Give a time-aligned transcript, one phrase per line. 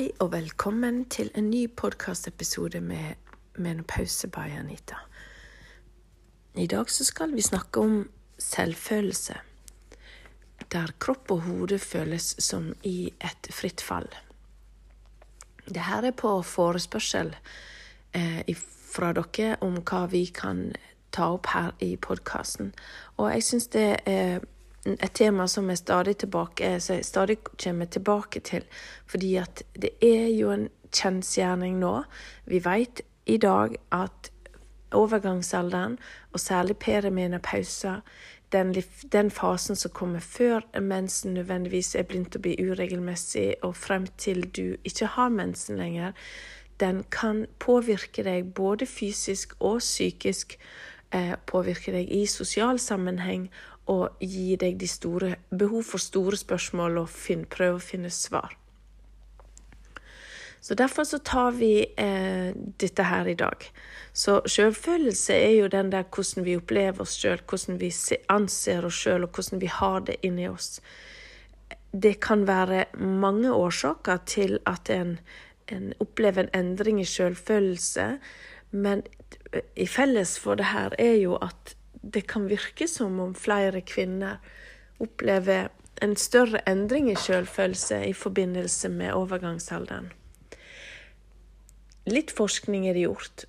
[0.00, 3.18] Hei og velkommen til en ny podkastepisode med
[3.60, 4.96] Menopause by Anita.
[6.56, 8.08] I dag så skal vi snakke om
[8.38, 9.34] selvfølelse,
[10.72, 14.08] der kropp og hode føles som i et fritt fall.
[15.68, 17.34] Det her er på forespørsel
[18.14, 18.56] eh,
[18.94, 20.70] fra dere om hva vi kan
[21.12, 22.72] ta opp her i podkasten,
[23.18, 24.40] og jeg syns det er
[24.86, 28.64] et tema som jeg stadig, tilbake, jeg stadig kommer tilbake til.
[29.06, 32.02] Fordi at det er jo en kjensgjerning nå.
[32.46, 34.30] Vi vet i dag at
[34.92, 35.98] overgangsalderen,
[36.32, 38.00] og særlig perimenopausa,
[38.52, 38.74] den,
[39.12, 44.42] den fasen som kommer før mensen nødvendigvis er begynt å bli uregelmessig, og frem til
[44.56, 46.12] du ikke har mensen lenger,
[46.80, 50.58] den kan påvirke deg både fysisk og psykisk.
[51.12, 53.48] Eh, påvirke deg i sosial sammenheng
[53.90, 58.54] og gi deg de store, behov for store spørsmål og finne, prøve å finne svar.
[60.60, 63.64] Så Derfor så tar vi eh, dette her i dag.
[64.12, 67.88] Så selvfølelse er jo den der hvordan vi opplever oss sjøl, hvordan vi
[68.28, 70.80] anser oss sjøl, og hvordan vi har det inni oss.
[71.92, 75.18] Det kan være mange årsaker til at en,
[75.72, 78.18] en opplever en endring i selvfølelse,
[78.70, 79.02] men
[79.76, 84.40] i felles for det her er jo at det kan virke som om flere kvinner
[85.00, 85.68] opplever
[86.02, 90.12] en større endring i selvfølelse i forbindelse med overgangsalderen.
[92.08, 93.44] Litt forskning er det gjort,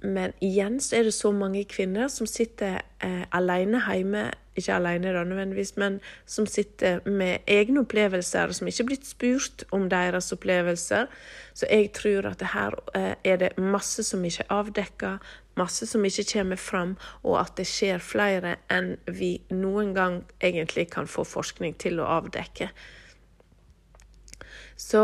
[0.00, 5.12] men igjen så er det så mange kvinner som sitter eh, alene hjemme, ikke alene
[5.14, 10.32] da nødvendigvis, men som sitter med egne opplevelser, som ikke er blitt spurt om deres
[10.32, 11.06] opplevelser.
[11.54, 15.14] Så jeg tror at her eh, er det masse som ikke er avdekka,
[15.58, 20.88] masse som ikke kommer fram, og at det skjer flere enn vi noen gang egentlig
[20.94, 22.70] kan få forskning til å avdekke.
[24.80, 25.02] Så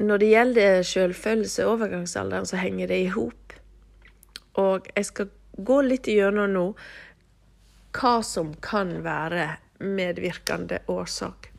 [0.00, 3.56] når det gjelder selvfølelse og overgangsalderen, så henger det i hop.
[4.58, 6.64] Og jeg skal gå litt gjennom nå
[7.94, 9.52] hva som kan være
[9.84, 11.50] medvirkende årsak.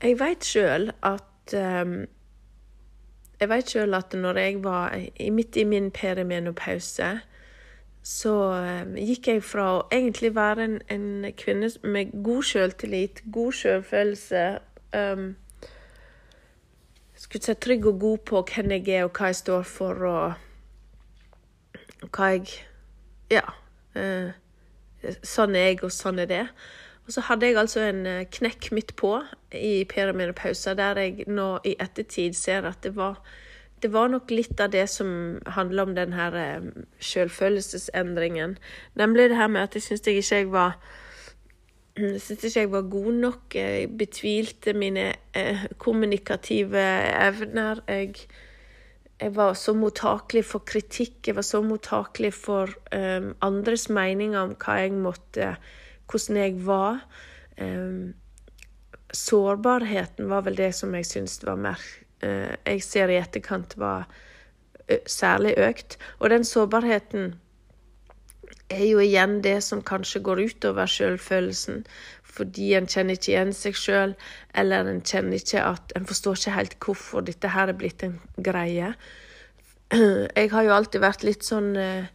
[0.00, 1.96] Jeg veit sjøl at um,
[3.40, 4.96] jeg vet sjøl at når jeg var
[5.32, 7.20] midt i min perimenopause,
[8.02, 13.52] så eh, gikk jeg fra å egentlig være en, en kvinne med god sjøltillit, god
[13.52, 14.44] sjølfølelse
[14.96, 15.36] um,
[17.20, 20.32] Skulle si trygg og god på hvem jeg er og hva jeg står for, og
[22.16, 22.54] hva jeg
[23.30, 23.44] Ja.
[23.94, 24.32] Uh,
[25.22, 26.46] sånn er jeg, og sånn er det.
[27.10, 29.16] Og så hadde jeg altså en eh, knekk midt på
[29.50, 33.16] i perimenopausen, der jeg nå i ettertid ser at det var,
[33.82, 36.94] det var nok litt av det som handla om den her sjølfølelsesendringen.
[37.02, 38.54] selvfølelsesendringen.
[38.94, 40.78] Nemlig det her med at jeg syntes ikke jeg var
[41.98, 43.54] jeg syntes ikke jeg var god nok.
[43.58, 46.86] Jeg betvilte mine eh, kommunikative
[47.26, 47.82] evner.
[47.88, 48.14] Jeg,
[49.20, 51.26] jeg, var så mottakelig for kritikk.
[51.26, 55.56] Jeg var så mottakelig for um, andres meninger om hva jeg måtte
[56.10, 57.04] hvordan jeg var.
[59.14, 61.80] Sårbarheten var vel det som jeg syntes var mer
[62.24, 64.06] uh, Jeg ser i etterkant var
[65.06, 65.98] særlig økt.
[66.18, 67.34] Og den sårbarheten
[68.70, 71.84] er jo igjen det som kanskje går utover selvfølelsen.
[72.30, 74.14] Fordi en kjenner ikke igjen seg sjøl,
[74.54, 78.20] eller en kjenner ikke at En forstår ikke helt hvorfor dette her er blitt en
[78.36, 78.94] greie.
[80.38, 82.06] Jeg har jo alltid vært litt sånn uh,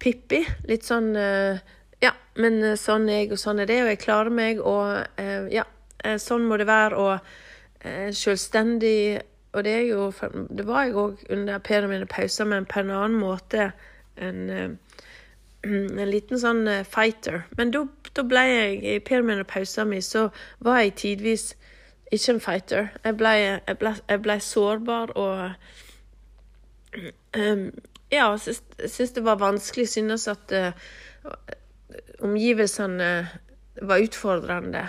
[0.00, 0.40] Pippi.
[0.68, 1.60] Litt sånn uh,
[2.02, 5.20] ja, men eh, sånn er jeg, og sånn er det, og jeg klarer meg, og
[5.20, 5.64] eh, ja,
[6.04, 7.36] eh, sånn må det være, og
[8.10, 9.20] selvstendig
[9.54, 10.08] Og det er jo
[10.50, 13.70] Det var jeg òg under Per mine pauser, men på en annen måte
[14.16, 14.70] en, eh,
[16.02, 17.44] en liten sånn fighter.
[17.56, 17.84] Men da,
[18.24, 21.54] ble jeg I Per mine pauser mi så var jeg tidvis
[22.10, 22.88] ikke en fighter.
[23.04, 25.52] Jeg ble, jeg ble, jeg ble sårbar og
[27.36, 27.70] um,
[28.10, 29.88] Ja, jeg syns det var vanskelig.
[29.88, 30.72] Synes at uh,
[32.24, 33.10] omgivelsene
[33.88, 34.88] var utfordrende.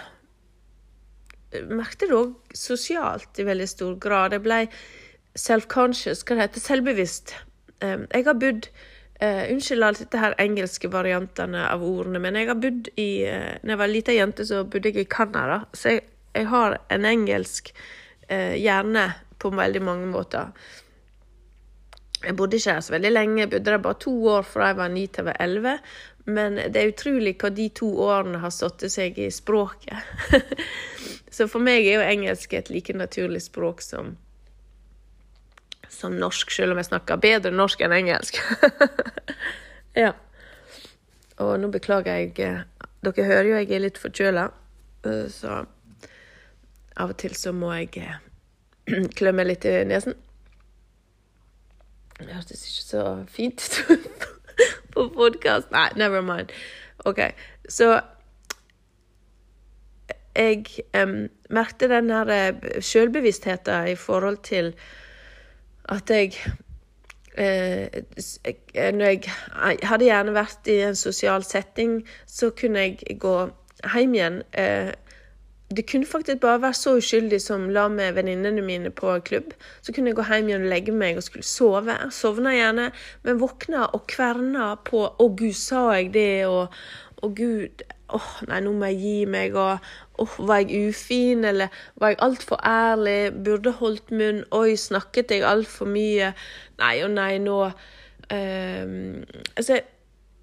[1.54, 4.36] Jeg merket det òg sosialt i veldig stor grad.
[4.36, 4.60] Jeg ble
[5.38, 7.36] self-conscious, hva det heter, selvbevisst.
[7.82, 8.68] Jeg har bodd
[9.24, 13.74] uh, Unnskyld alle her engelske variantene av ordene, men jeg har bodd i uh, Når
[13.74, 16.06] jeg var lita jente, så bodde jeg i Canada, så jeg,
[16.36, 17.72] jeg har en engelsk
[18.30, 19.08] uh, hjerne
[19.40, 20.52] på veldig mange måter.
[22.20, 24.78] Jeg bodde ikke her så veldig lenge, jeg bodde der bare to år fra jeg
[24.82, 25.78] var ni til jeg var elleve.
[26.30, 29.98] Men det er utrolig hva de to årene har satt seg i språket.
[31.36, 34.14] så for meg er jo engelsk et like naturlig språk som,
[35.90, 38.42] som norsk, selv om jeg snakker bedre norsk enn engelsk.
[40.04, 40.14] ja.
[41.40, 42.66] Og nå beklager jeg
[43.00, 44.50] Dere hører jo jeg er litt forkjøla,
[45.32, 45.62] så
[47.00, 48.18] av og til så må jeg eh,
[49.18, 50.18] klø meg litt i nesen.
[52.20, 54.26] Det hørtes ikke så fint ut
[55.00, 55.72] på podkast.
[55.72, 56.52] Nei, never mind.
[57.08, 57.20] OK,
[57.70, 58.02] så
[60.36, 60.66] jeg
[61.04, 64.74] um, merkte den her selvbevisstheten sjølbevisstheten i forhold til
[65.90, 66.36] at jeg
[67.38, 67.88] eh,
[68.94, 73.36] Når jeg, jeg hadde gjerne vært i en sosial setting, så kunne jeg gå
[73.94, 74.42] hjem igjen.
[74.52, 74.92] Uh,
[75.76, 79.52] det kunne faktisk bare være så uskyldig som la med venninnene mine på klubb.
[79.82, 81.94] Så kunne jeg gå hjem igjen og legge meg og skulle sove.
[82.12, 82.90] Sovna gjerne,
[83.24, 86.74] men våkna og kverna på 'Å, gud, sa jeg det?' og
[87.22, 89.78] 'Å, gud, åh, nei, nå må jeg gi meg', og
[90.20, 95.44] 'Åh, var jeg ufin', eller 'Var jeg altfor ærlig', 'Burde holdt munn', 'Oi, snakket jeg
[95.44, 96.34] altfor mye',
[96.80, 97.72] 'Nei og nei, nå'
[98.34, 99.24] um,
[99.58, 99.82] Altså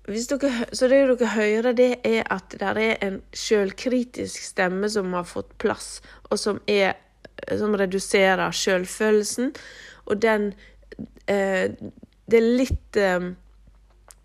[0.06, 5.26] dere, så det dere hører, det er at det er en sjølkritisk stemme som har
[5.26, 6.00] fått plass,
[6.31, 6.94] og som, er,
[7.58, 9.53] som reduserer sjølfølelsen.
[10.06, 10.53] Og den
[11.26, 11.75] eh,
[12.26, 13.32] Det er litt eh,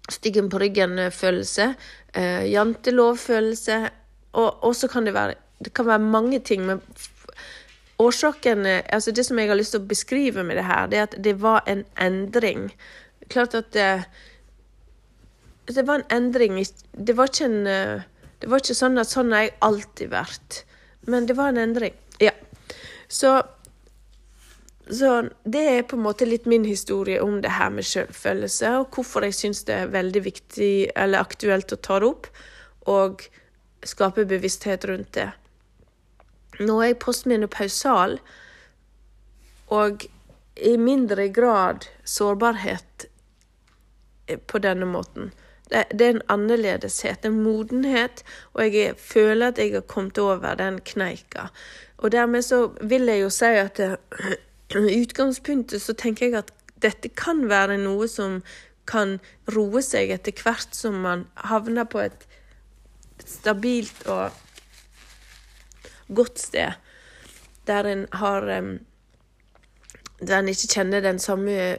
[0.10, 1.74] styggen på ryggen-følelse.
[2.14, 3.90] Eh, jantelov-følelse.
[4.34, 6.82] Og så kan det være Det kan være mange ting, men
[8.00, 11.04] årsaken Altså, det som jeg har lyst til å beskrive med det her, det er
[11.04, 12.72] at det var en endring.
[13.30, 14.02] Klart at eh,
[15.76, 16.60] det var en endring
[16.92, 18.04] Det var ikke en eh,
[18.42, 20.64] Det var ikke sånn at sånn har jeg alltid vært.
[21.06, 21.94] Men det var en endring.
[22.22, 22.32] Ja.
[23.08, 23.42] Så
[24.92, 28.98] så det er på en måte litt min historie om det her med selvfølelse, og
[28.98, 32.28] hvorfor jeg syns det er veldig viktig eller aktuelt å ta det opp,
[32.92, 33.24] og
[33.88, 35.30] skape bevissthet rundt det.
[36.60, 38.18] Nå er jeg postmenopausal,
[39.72, 40.04] og
[40.60, 43.08] i mindre grad sårbarhet
[44.48, 45.32] på denne måten.
[45.72, 48.24] Det, er en annerledeshet, en modenhet,
[48.54, 51.46] og jeg føler at jeg har kommet over den kneika.
[51.98, 53.80] Og dermed så vil jeg jo si at
[54.76, 56.52] i utgangspunktet så tenker jeg at
[56.82, 58.42] dette kan være noe som
[58.90, 59.20] kan
[59.56, 62.28] roe seg etter hvert som man havner på et
[63.26, 64.32] stabilt og
[66.12, 66.72] godt sted,
[67.68, 68.42] der en har
[70.22, 71.78] Der en ikke kjenner den samme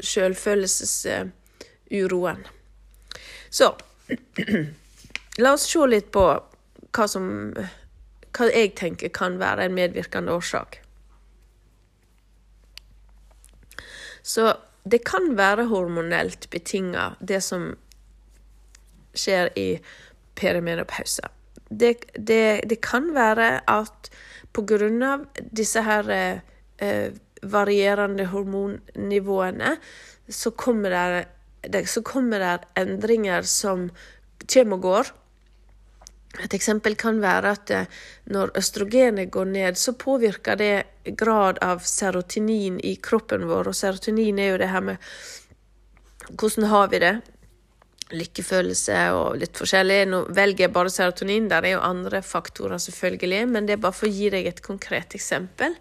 [0.00, 2.46] sjølfølelsesuroen.
[3.56, 3.72] Så
[5.36, 6.24] la oss se litt på
[6.96, 7.28] hva som
[8.36, 10.82] hva jeg tenker kan være en medvirkende årsak.
[14.20, 14.50] Så
[14.84, 17.70] det kan være hormonelt betinga, det som
[19.16, 19.68] skjer i
[20.36, 21.30] perimenopause.
[21.68, 24.10] Det, det, det kan være at
[25.06, 25.24] av
[25.60, 27.08] disse her eh,
[27.42, 29.76] varierende hormonnivåene,
[30.28, 31.24] så kommer det
[31.86, 33.88] så kommer det endringer som
[34.46, 35.12] kommer og går.
[36.44, 37.86] Et eksempel kan være at eh,
[38.32, 43.70] når østrogenet går ned, så påvirker det grad av serotonin i kroppen vår.
[43.70, 45.08] Og serotonin er jo det her med
[46.26, 47.14] hvordan har vi det?
[48.12, 50.00] Lykkefølelse og litt forskjellig.
[50.10, 53.96] Nå velger jeg bare serotonin, der er jo andre faktorer selvfølgelig, men det er bare
[53.96, 55.78] for å gi deg et konkret eksempel.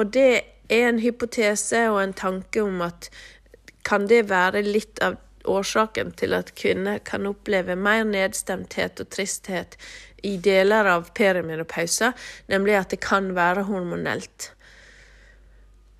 [0.00, 0.30] Og det
[0.70, 3.10] er en hypotese og en tanke om at
[3.86, 5.18] kan det være litt av
[5.48, 9.76] årsaken til at kvinner kan oppleve mer nedstemthet og tristhet
[10.26, 12.12] i deler av perimenopausen,
[12.52, 14.50] nemlig at det kan være hormonelt.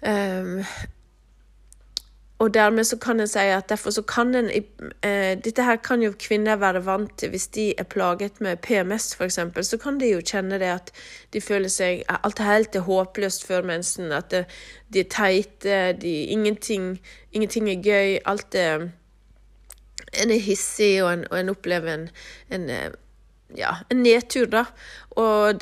[0.00, 0.60] Um,
[2.40, 6.00] og dermed så kan en si at derfor så kan en eh, Dette her kan
[6.02, 7.28] jo kvinner være vant til.
[7.30, 10.92] Hvis de er plaget med PMS, f.eks., så kan de jo kjenne det at
[11.32, 14.12] de føler seg Alt er helt håpløst før mensen.
[14.12, 14.46] At det,
[14.88, 17.00] de er teite, de, ingenting,
[17.32, 18.18] ingenting, er gøy.
[18.24, 18.88] Alt er
[20.22, 22.08] En er hissig, og en, og en opplever en,
[22.50, 22.90] en, eh,
[23.56, 24.64] ja, en nedtur, da.
[25.10, 25.60] Og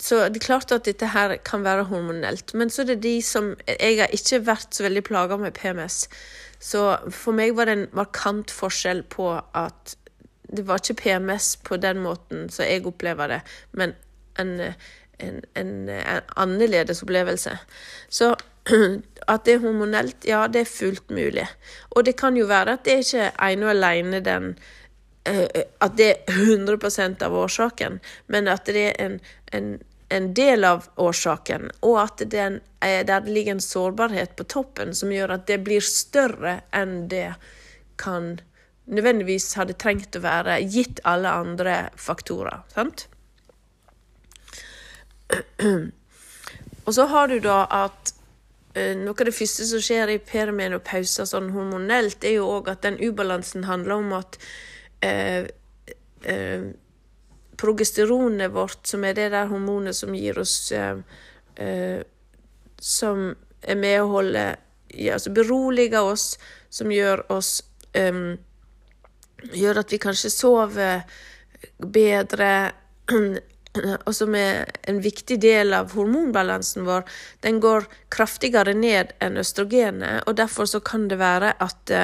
[0.00, 2.54] så det er klart at dette her kan være hormonelt.
[2.54, 6.08] Men så er det de som Jeg har ikke vært så veldig plaga med PMS.
[6.58, 9.96] Så for meg var det en markant forskjell på at
[10.54, 13.40] det var ikke PMS på den måten som jeg opplever det,
[13.72, 13.94] men
[14.38, 14.60] en,
[15.18, 17.56] en, en, en annerledes opplevelse.
[18.08, 18.34] Så
[19.32, 21.46] at det er hormonelt, ja, det er fullt mulig.
[21.90, 24.54] Og det kan jo være at det ikke er ene og alene den
[25.24, 29.18] at det er 100% av årsaken, men at det er en,
[29.56, 29.68] en,
[30.12, 34.44] en del av årsaken, og at det, en, eh, der det ligger en sårbarhet på
[34.44, 37.34] toppen som gjør at det blir større enn det
[38.00, 38.36] kan
[38.84, 42.60] nødvendigvis hadde trengt å være, gitt alle andre faktorer.
[42.74, 43.06] Sant?
[46.84, 48.12] Og så har du da at
[48.76, 52.84] eh, noe av det første som skjer i perimenopause sånn hormonelt, er jo òg at
[52.84, 54.36] den ubalansen handler om at
[55.04, 55.46] eh,
[56.24, 56.66] eh,
[57.56, 60.98] progesteronet vårt, som er det der hormonet som gir oss eh,
[61.56, 62.00] eh,
[62.80, 63.30] Som
[63.62, 64.44] er med å holde
[64.88, 66.34] ja, Altså beroliger oss,
[66.68, 67.60] som gjør oss
[69.54, 71.04] Gjør at vi kanskje sover
[71.78, 72.72] bedre,
[74.06, 77.06] og som er en viktig del av hormonbalansen vår,
[77.46, 81.94] den går kraftigere ned enn østrogenet, og derfor så kan det være at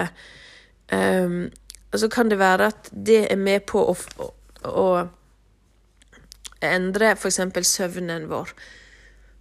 [0.93, 1.43] um,
[1.99, 4.29] så kan det være at det er med på å, å,
[4.71, 4.87] å
[6.63, 7.41] endre f.eks.
[7.67, 8.53] søvnen vår.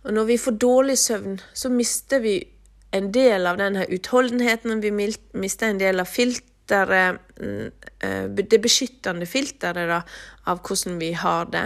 [0.08, 2.40] Og når vi får dårlig søvn, så mister vi
[2.96, 4.82] en del av denne utholdenheten.
[4.82, 4.92] Vi
[5.38, 7.72] mister en del av filteret, mm,
[8.08, 10.02] eh, det beskyttende filteret da,
[10.50, 11.66] av hvordan vi har det.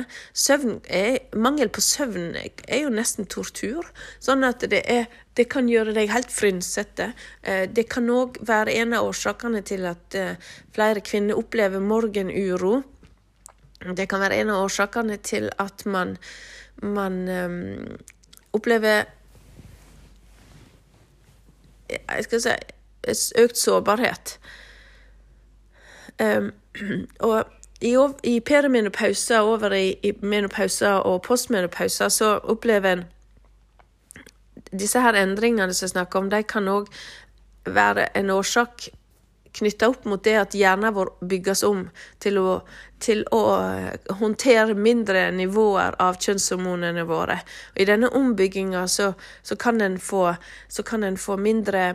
[0.89, 3.85] Er, mangel på søvn er jo nesten tortur.
[4.19, 7.11] Sånn at det, er, det kan gjøre deg helt frynsete.
[7.41, 10.35] Eh, det kan òg være en av årsakene til at eh,
[10.75, 12.81] flere kvinner opplever morgenuro.
[13.83, 16.15] Det kan være en av årsakene til at man,
[16.81, 17.97] man um,
[18.55, 19.03] opplever
[21.93, 24.37] jeg skal si økt sårbarhet.
[26.21, 26.53] Um,
[27.27, 27.43] og
[27.83, 33.03] i, i perimenopause over i, i menopause og postmenopausa så opplever en
[34.73, 36.89] disse her endringene som jeg snakker om, de kan òg
[37.63, 38.89] være en årsak
[39.53, 41.85] knytta opp mot det at hjernen vår bygges om
[42.23, 42.55] til å,
[43.03, 43.41] til å
[44.19, 47.37] håndtere mindre nivåer av kjønnshormonene våre.
[47.75, 49.11] Og I denne ombygginga så,
[49.45, 50.31] så, kan en få,
[51.17, 51.93] få mindre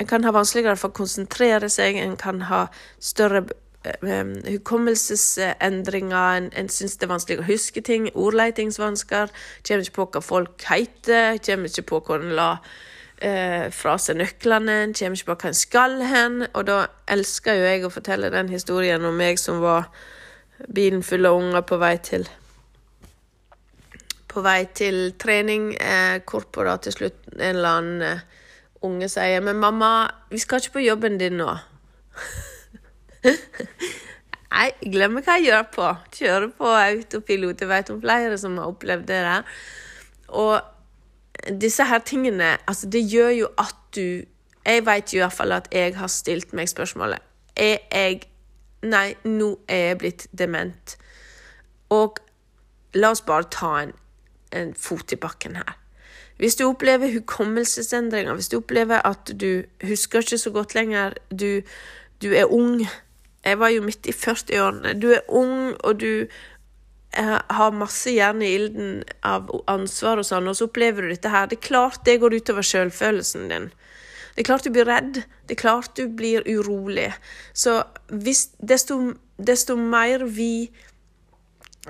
[0.00, 2.64] En kan ha vanskeligere for å konsentrere seg, en kan ha
[2.98, 3.44] større
[3.82, 9.28] hukommelsesendringer, en, en syns det er vanskelig å huske ting, ordleitingsvansker,
[9.66, 12.50] kommer ikke på hva folk heter, kommer ikke på hvor en la
[13.22, 16.34] eh, fra seg nøklene, kommer ikke på hva en skal hen.
[16.52, 16.78] Og da
[17.10, 19.90] elsker jo jeg å fortelle den historien om meg som var
[20.70, 22.28] bilen full av unger på vei til
[24.32, 28.20] på vei til trening, eh, hvorpå da til slutt en eller annen eh,
[28.82, 31.58] unge sier 'Men mamma, vi skal ikke på jobben din nå'.
[34.52, 35.86] Nei, glemmer hva jeg gjør på.
[36.18, 37.62] Kjører på autopilot.
[37.62, 39.54] Jeg vet om flere som har opplevd det der.
[40.28, 44.24] Og disse her tingene, altså det gjør jo at du
[44.62, 47.18] Jeg vet jo iallfall at jeg har stilt meg spørsmålet
[47.58, 48.20] Er jeg
[48.82, 50.96] Nei, nå er jeg blitt dement.
[51.94, 52.18] Og
[52.98, 53.92] la oss bare ta en,
[54.50, 55.76] en fot i bakken her.
[56.42, 61.62] Hvis du opplever hukommelsesendringer, hvis du opplever at du husker ikke så godt lenger, du,
[62.22, 62.82] du er ung
[63.42, 64.94] Jeg var jo midt i 40-årene.
[65.02, 66.26] Du er ung, og du
[67.12, 71.48] har masse jern i ilden av ansvar og sånn, og så opplever du dette her.
[71.50, 73.66] Det er klart det går utover sjølfølelsen din.
[74.32, 75.20] Det er klart du blir redd.
[75.44, 77.10] Det er klart du blir urolig.
[77.52, 78.96] Så hvis, desto,
[79.36, 80.70] desto mer vi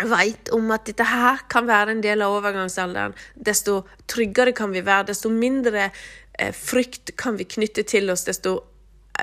[0.01, 4.83] veit om at dette her kan være en del av overgangsalderen, desto tryggere kan vi
[4.83, 8.57] være, desto mindre eh, frykt kan vi knytte til oss, desto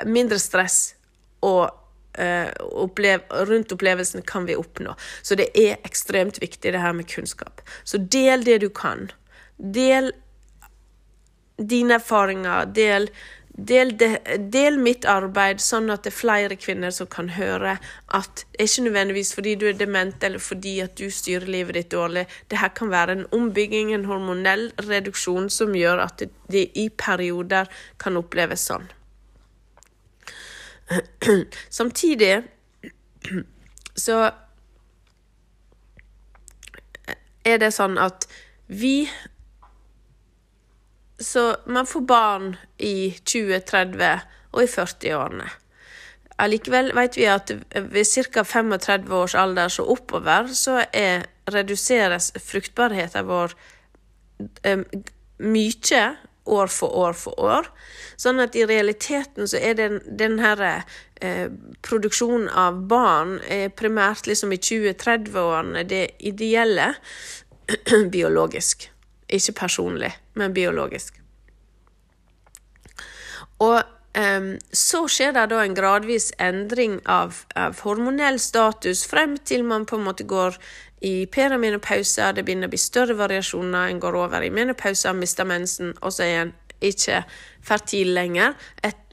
[0.06, 0.94] mindre stress
[1.44, 1.89] og Eh,
[2.60, 4.96] opplev rundt opplevelsen kan vi oppnå.
[5.22, 7.62] Så det er ekstremt viktig, det her med kunnskap.
[7.84, 9.10] Så del det du kan.
[9.56, 10.12] Del
[11.60, 12.66] dine erfaringer.
[12.66, 13.08] Del,
[13.52, 14.10] del, de,
[14.52, 17.76] del mitt arbeid, sånn at det er flere kvinner som kan høre
[18.16, 21.78] at det er ikke nødvendigvis fordi du er dement eller fordi at du styrer livet
[21.78, 22.26] ditt dårlig.
[22.48, 26.88] Det her kan være en ombygging, en hormonell reduksjon, som gjør at det, det i
[26.90, 28.88] perioder kan oppleves sånn.
[31.70, 32.42] Samtidig
[33.96, 34.30] så
[37.44, 38.26] er det sånn at
[38.70, 39.10] vi
[41.20, 44.22] Så man får barn i 20-, 30-
[44.56, 45.48] og i 40-årene.
[46.40, 48.44] Allikevel vet vi at ved ca.
[48.44, 53.52] 35 års alder så oppover så er, reduseres fruktbarheten vår
[54.64, 54.86] um,
[55.44, 56.04] mye
[56.44, 57.68] år for år for år.
[58.20, 60.62] Sånn at i realiteten så er den, den her
[61.20, 61.46] eh,
[61.86, 66.94] produksjonen av barn eh, primært liksom i 20-30-årene det ideelle
[68.16, 68.90] biologisk.
[69.30, 71.20] Ikke personlig, men biologisk.
[73.60, 73.78] Og
[74.16, 79.86] eh, så skjer det da en gradvis endring av, av hormonell status frem til man
[79.86, 80.56] på en måte går
[81.00, 85.94] i perimenopause, det begynner å bli større variasjoner, en går over i menopause, mister mensen,
[86.00, 87.22] og så er en ikke
[87.64, 88.56] fertil lenger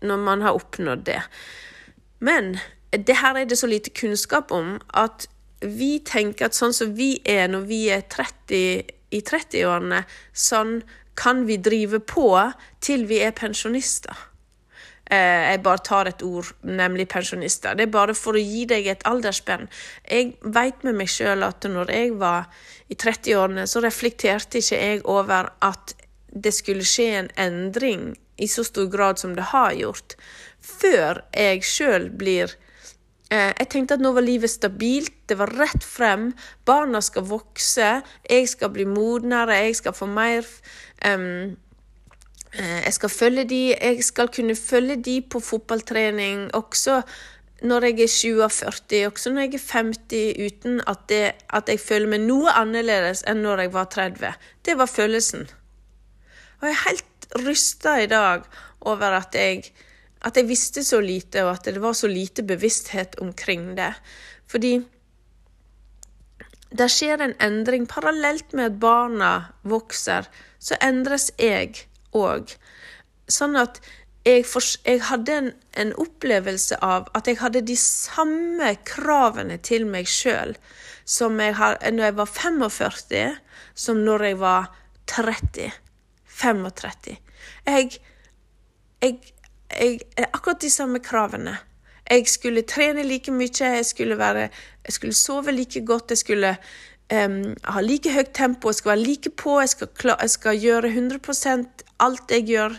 [0.07, 1.21] når man har oppnådd det.
[2.19, 2.57] Men
[2.91, 5.27] det her er det så lite kunnskap om at
[5.61, 10.03] vi tenker at sånn som vi er når vi er 30, i 30-årene,
[10.35, 10.81] sånn
[11.17, 12.29] kan vi drive på
[12.83, 14.13] til vi er pensjonister.
[15.09, 17.77] Eh, jeg bare tar et ord, nemlig pensjonister.
[17.77, 19.69] Det er bare for å gi deg et aldersspenn.
[20.03, 22.49] Jeg veit med meg sjøl at når jeg var
[22.91, 25.95] i 30-årene, så reflekterte ikke jeg over at
[26.27, 30.17] det skulle skje en endring i så stor grad som det har gjort,
[30.61, 32.57] før jeg sjøl blir
[33.27, 36.29] Eh, jeg tenkte at nå var livet stabilt, det var rett frem.
[36.67, 37.89] Barna skal vokse,
[38.23, 40.47] jeg skal bli modnere, jeg skal få mer
[41.03, 41.57] um,
[42.55, 47.01] Jeg skal følge de, jeg skal kunne følge de på fotballtrening også
[47.61, 52.11] når jeg er 47, også når jeg er 50, uten at, det, at jeg føler
[52.11, 54.33] meg noe annerledes enn når jeg var 30.
[54.65, 55.47] Det var følelsen.
[56.61, 58.45] Og jeg er helt rysta i dag
[58.85, 59.71] over at jeg
[60.25, 63.93] at jeg visste så lite, og at det var så lite bevissthet omkring det.
[64.49, 64.79] Fordi
[66.77, 67.87] det skjer en endring.
[67.87, 69.31] Parallelt med at barna
[69.63, 70.27] vokser,
[70.59, 72.53] så endres jeg òg.
[73.27, 73.81] Sånn at
[74.27, 75.49] jeg, for, jeg hadde en,
[75.79, 80.55] en, opplevelse av at jeg hadde de samme kravene til meg sjøl
[81.07, 83.23] som jeg har, når jeg var 45,
[83.75, 84.69] som når jeg var
[85.07, 85.71] 30.
[86.37, 87.15] 35.
[87.67, 87.99] Jeg,
[89.01, 89.15] jeg
[89.75, 89.99] jeg,
[90.33, 91.57] akkurat de samme kravene.
[92.09, 94.49] Jeg skulle trene like mye, jeg skulle, være,
[94.85, 96.55] jeg skulle sove like godt, jeg skulle
[97.13, 100.91] um, ha like høyt tempo, jeg skal være like på, jeg skal, jeg skal gjøre
[100.91, 102.77] 100% alt jeg gjør.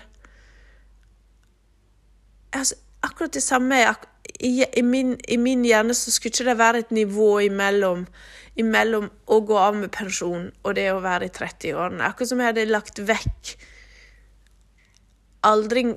[2.53, 3.79] Altså, akkurat det samme
[4.41, 8.07] i, i, min, i, min, hjerne så skulle ikke det være et nivå imellom,
[8.57, 12.05] imellom å gå av med pensjon og det å være i 30-årene.
[12.05, 13.55] Akkurat som jeg hadde lagt vekk
[15.47, 15.95] aldring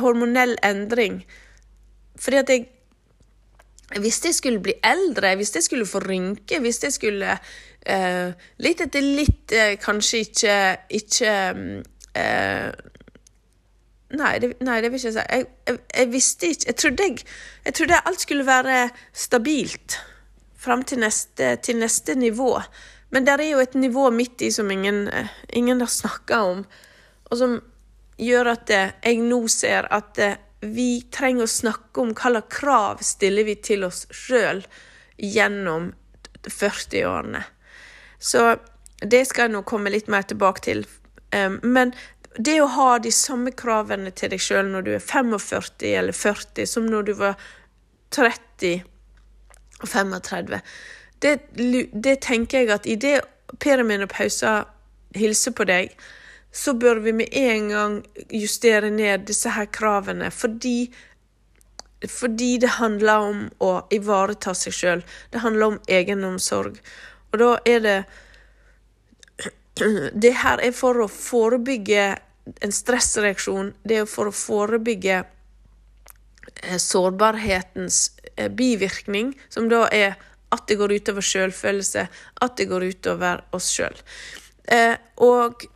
[0.00, 1.20] hormonell endring.
[2.16, 2.68] Fordi at jeg
[3.94, 8.82] Hvis jeg skulle bli eldre, hvis jeg skulle få rynker, hvis jeg skulle uh, Litt
[8.82, 10.56] etter litt uh, kanskje ikke,
[10.98, 11.34] ikke
[12.18, 12.72] uh,
[14.16, 15.22] Nei det, nei det, vil ikke jeg si.
[15.26, 17.06] Jeg, jeg, visste ikke Jeg trodde,
[17.64, 18.76] jeg, trodde alt skulle være
[19.12, 19.96] stabilt
[20.56, 22.52] fram til neste, til neste nivå.
[23.10, 25.08] Men der er jo et nivå midt i som ingen,
[25.50, 26.64] ingen har snakka om,
[27.30, 27.58] og som
[28.18, 30.22] gjør at jeg nå ser at
[30.60, 34.62] vi trenger å snakke om hva slags krav stiller vi til oss sjøl
[35.16, 35.92] gjennom
[36.46, 37.42] 40-årene.
[38.18, 38.56] Så
[39.02, 40.84] det skal jeg nå komme litt mer tilbake til.
[41.62, 41.92] Men
[42.38, 46.68] det å ha de samme kravene til deg sjøl når du er 45 eller 40,
[46.68, 47.40] som når du var
[48.16, 48.84] 30
[49.82, 50.60] og 35,
[51.24, 51.32] det,
[51.92, 53.18] det tenker jeg at i det
[53.62, 54.52] Per og Pausa
[55.16, 55.92] hilser på deg,
[56.56, 57.96] så bør vi med en gang
[58.32, 60.88] justere ned disse her kravene, fordi,
[62.08, 65.02] fordi det handler om å ivareta seg sjøl.
[65.32, 66.78] Det handler om egenomsorg.
[67.32, 67.98] Og da er det
[70.24, 72.06] Det her er for å forebygge
[72.64, 73.74] en stressreaksjon.
[73.84, 78.00] Det er for å forebygge eh, sårbarhetens
[78.32, 80.16] eh, bivirkning, som da er
[80.56, 82.08] at det går utover sjølfølelse,
[82.40, 84.00] at det går utover oss sjøl.
[84.72, 85.68] Eh, og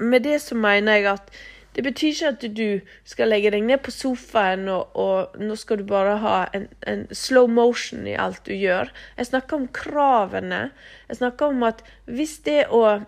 [0.00, 1.32] med det så mener jeg at
[1.76, 5.78] det betyr ikke at du skal legge deg ned på sofaen og, og nå skal
[5.78, 8.90] du bare ha en, en, slow motion i alt du gjør.
[9.16, 10.60] Jeg snakker om kravene.
[11.08, 13.00] Jeg snakker om at hvis det å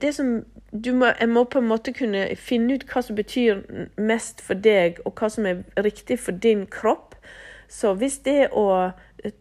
[0.00, 3.60] det som du må, Jeg må på en måte kunne finne ut hva som betyr
[3.98, 7.14] mest for deg, og hva som er riktig for din kropp.
[7.70, 8.92] Så hvis det å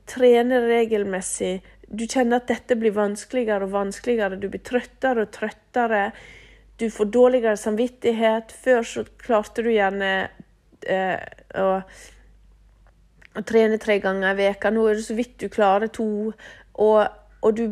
[0.09, 1.61] trene regelmessig
[1.93, 6.07] Du kjenner at dette blir vanskeligere og vanskeligere, du blir trøttere og trøttere
[6.79, 8.51] du får dårligere samvittighet.
[8.63, 10.11] Før så klarte du gjerne
[10.89, 11.19] eh,
[11.59, 11.67] å,
[13.33, 14.73] å, trene tre ganger i veka.
[14.73, 16.07] Nå er det så vidt du klarer to.
[16.81, 16.99] Og,
[17.43, 17.65] og du,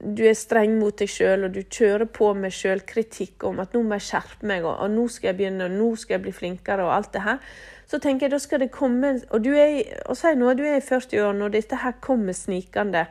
[0.00, 3.84] du, er streng mot deg sjøl, og du kjører på med sjølkritikk om at nå
[3.84, 6.88] må jeg skjerpe meg, og, nå skal jeg begynne, og nå skal jeg bli flinkere,
[6.88, 7.56] og alt det her.
[7.86, 10.78] Så tenker jeg, da skal det komme Og du er, og si nå, du er
[10.80, 13.04] i 40 år, og dette her kommer snikende.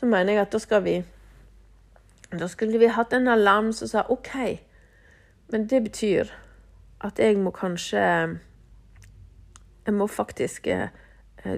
[0.00, 0.96] Så mener jeg at da skal vi
[2.38, 4.34] da skulle vi hatt en alarm som sa OK,
[5.52, 6.32] men det betyr
[7.04, 8.00] at jeg må kanskje
[9.84, 10.88] Jeg må faktisk eh,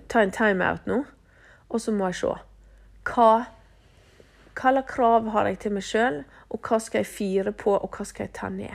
[0.08, 1.04] ta en timeout nå,
[1.68, 2.32] og så må jeg se.
[3.06, 3.44] Hva
[4.56, 7.92] hva slags krav har jeg til meg sjøl, og hva skal jeg fire på, og
[7.92, 8.72] hva skal jeg ta ned?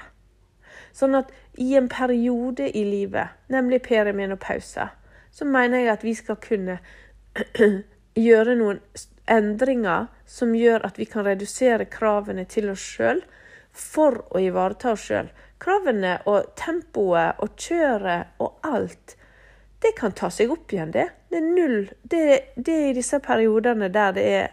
[0.94, 4.90] Sånn at i en periode i livet, nemlig perimenopause,
[5.32, 6.78] så mener jeg at vi skal kunne
[8.28, 8.82] gjøre noen
[9.32, 13.24] endringer som gjør at vi kan redusere kravene til oss sjøl
[13.72, 15.32] for å ivareta oss sjøl.
[15.62, 19.16] Kravene og tempoet og kjøret og alt,
[19.82, 21.08] det kan ta seg opp igjen, det.
[21.30, 21.80] Det er null.
[22.02, 24.52] Det, det er i disse periodene der det er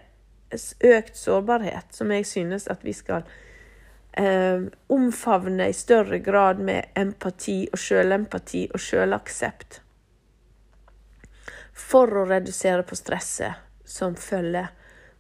[0.89, 3.27] økt sårbarhet, som jeg synes at vi skal
[4.17, 9.83] eh, omfavne i større grad med empati og sjølempati og sjølaksept.
[11.79, 14.69] For å redusere på stresset som følger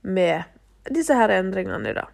[0.02, 0.44] med
[0.92, 1.94] disse her endringene.
[1.96, 2.06] da.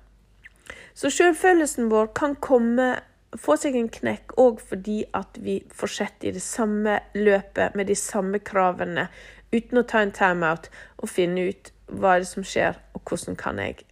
[0.95, 2.95] Så sjølfølelsen vår kan komme,
[3.35, 7.97] få seg en knekk òg fordi at vi fortsetter i det samme løpet med de
[7.99, 9.09] samme kravene
[9.51, 10.71] uten å ta en timeout
[11.03, 13.83] og finne ut hva er det som skjer, og hvordan kan jeg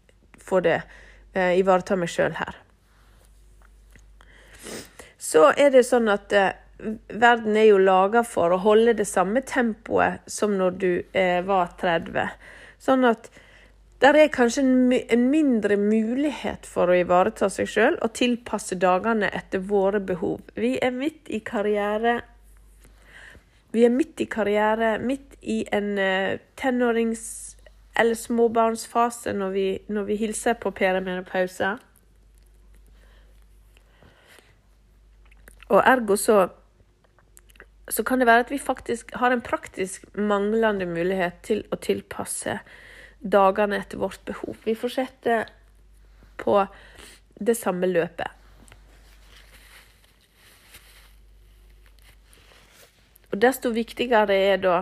[0.40, 0.78] få det
[1.34, 2.56] eh, ivareta meg sjøl her.
[5.22, 6.54] Så er det sånn at eh,
[7.08, 11.72] verden er jo laga for å holde det samme tempoet som når du eh, var
[11.80, 12.34] 30.
[12.82, 13.30] Sånn at
[14.02, 19.30] der er kanskje en, en mindre mulighet for å ivareta seg sjøl og tilpasse dagene
[19.30, 20.40] etter våre behov.
[20.58, 22.20] Vi er midt i karriere
[23.72, 27.56] vi er midt i karriere, midt i en eh, tenårings-
[27.96, 31.70] eller småbarnsfase når vi, når vi hilser på perimenopause.
[35.68, 36.48] Og ergo så
[37.90, 42.60] så kan det være at vi faktisk har en praktisk manglende mulighet til å tilpasse
[43.22, 44.56] dagene etter vårt behov.
[44.64, 45.50] Vi fortsetter
[46.42, 46.60] på
[47.42, 48.38] det samme løpet.
[53.32, 54.78] Og desto viktigere er da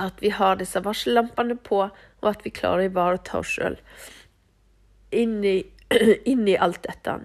[0.00, 3.76] at vi har disse varsellampene på, og at vi klarer å ivareta oss sjøl
[5.12, 5.42] inn,
[6.32, 7.18] inn, i alt dette.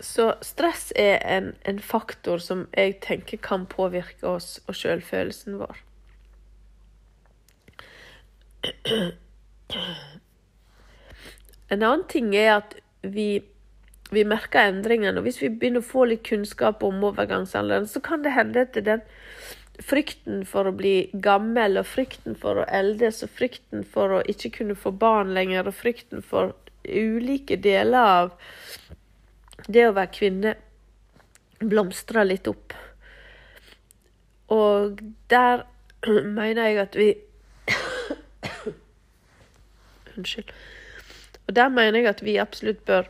[0.00, 5.80] Så stress er en, en, faktor som jeg tenker kan påvirke oss og sjølfølelsen vår.
[11.68, 13.42] En annen ting er at vi,
[14.14, 15.18] vi merker endringene.
[15.18, 18.78] Og hvis vi begynner å få litt kunnskap om overgangsalderen, så kan det hende at
[18.86, 19.02] den
[19.78, 24.50] frykten for å bli gammel, og frykten for å eldes, og frykten for å ikke
[24.60, 26.54] kunne få barn lenger, og frykten for
[26.88, 28.32] ulike deler av
[29.68, 30.54] det å være kvinne
[31.60, 32.74] blomstrer litt opp.
[34.54, 35.00] Og
[35.30, 35.64] der
[36.38, 37.08] mener jeg at vi
[40.16, 40.50] Unnskyld.
[41.48, 43.08] Og der mener jeg at vi absolutt bør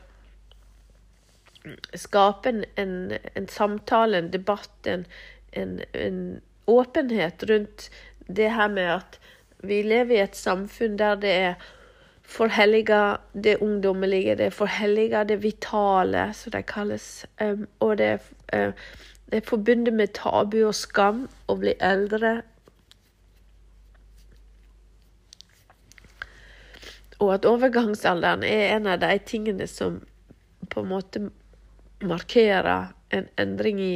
[1.94, 5.06] skape en, en, en samtale, en debatt, en,
[5.52, 7.90] en, åpenhet rundt
[8.28, 9.18] det her med at
[9.64, 11.54] vi lever i et samfunn der det er
[12.28, 17.26] forhelliga det ungdommelige, det forhellige det vitale, som det kalles.
[17.40, 18.20] Um, og det
[18.52, 18.72] uh,
[19.28, 22.38] det er forbundet med tabu og skam å bli eldre,
[27.18, 29.98] Og at overgangsalderen er en av de tingene som
[30.70, 31.22] på en måte
[32.04, 33.94] markerer en endring i,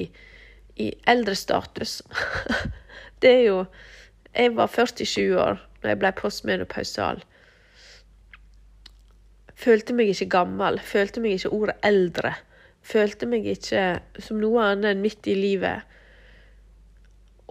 [0.75, 2.01] i eldrestatus.
[3.23, 3.65] det er jo
[4.35, 7.21] Jeg var 47 år da jeg ble postmenopausal.
[9.63, 12.35] Følte meg ikke gammel, følte meg ikke ordet eldre.
[12.83, 13.83] Følte meg ikke
[14.19, 15.87] som noe annet enn midt i livet.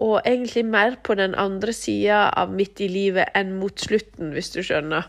[0.02, 4.52] Og egentlig mer på den andre sida av midt i livet enn mot slutten, hvis
[4.52, 5.08] du skjønner.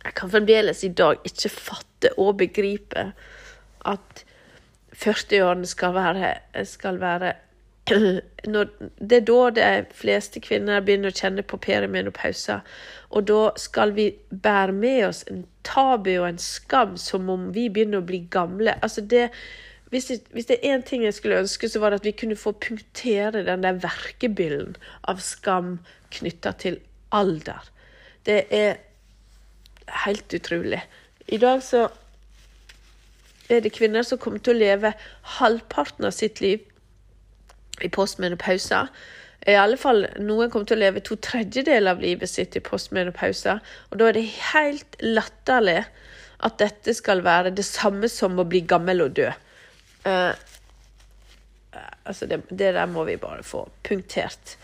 [0.00, 3.10] Jeg kan fremdeles i dag ikke fatte og begripe
[3.90, 4.24] at
[4.96, 5.96] 40-årene skal
[6.64, 7.34] skal være
[8.52, 12.60] når, Det er da de fleste kvinner begynner å kjenne på perimenopausa.
[13.10, 17.68] Og da skal vi bære med oss en tabu og en skam som om vi
[17.68, 18.76] begynner å bli gamle.
[18.84, 19.28] Altså det,
[19.90, 22.16] hvis, det, hvis det er én ting jeg skulle ønske, så var det at vi
[22.22, 24.76] kunne få punktere den der verkebyllen
[25.10, 25.78] av skam
[26.14, 26.78] knytta til
[27.14, 27.66] alder.
[28.26, 28.78] Det er
[30.06, 30.82] helt utrolig.
[31.26, 31.88] I dag så
[33.50, 34.92] er det kvinner som kommer til å leve
[35.40, 36.62] halvparten av sitt liv
[37.84, 38.86] i postmenopausa.
[39.48, 43.58] I alle fall noen kommer til å leve to tredjedeler av livet sitt i postmenopausa.
[43.90, 45.82] Og da er det helt latterlig
[46.44, 49.30] at dette skal være det samme som å bli gammel og dø.
[50.04, 50.32] Uh,
[52.04, 54.56] altså det, det der må vi bare få punktert.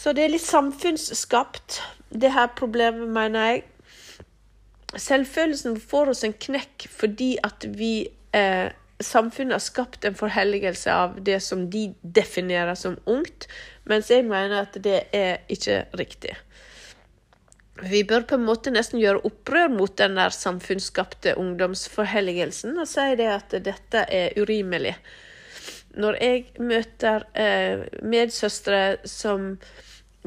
[0.00, 3.64] Så det er litt samfunnsskapt, det her problemet, mener jeg.
[4.96, 11.16] Selvfølelsen får oss en knekk fordi at vi eh, Samfunnet har skapt en forhelligelse av
[11.24, 13.48] det som de definerer som ungt,
[13.88, 16.36] mens jeg mener at det er ikke riktig.
[17.80, 23.06] Vi bør på en måte nesten gjøre opprør mot den der samfunnsskapte ungdomsforhelligelsen og si
[23.16, 24.96] det at dette er urimelig.
[26.00, 29.54] Når jeg møter eh, medsøstre som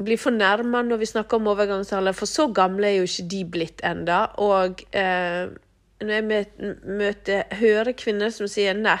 [0.02, 3.84] blir fornærma når vi snakker om overgangsalder, for så gamle er jo ikke de blitt
[3.86, 4.24] enda.
[4.42, 5.54] Og eh,
[6.04, 8.98] når jeg møter, hører kvinner som sier nei,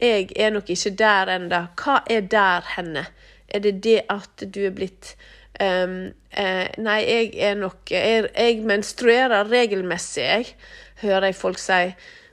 [0.00, 1.66] jeg er nok ikke der enda.
[1.78, 3.06] Hva er der henne?
[3.48, 5.14] Er det det at du er blitt
[5.60, 10.54] um, uh, Nei, jeg er nok jeg, jeg menstruerer regelmessig, jeg,
[11.02, 11.82] hører jeg folk si.